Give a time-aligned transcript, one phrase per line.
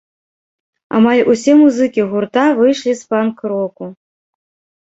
[0.99, 3.83] Амаль усе музыкі гурта выйшлі з панк-року.